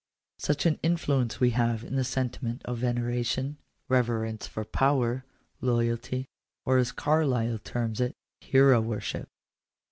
[0.39, 3.57] Such an influence we have in the sentiment of veneration,
[3.87, 5.23] reverence for power,
[5.59, 6.25] loyalty,
[6.65, 8.15] or, as Carlyle terms it—
[8.51, 9.29] hero worship.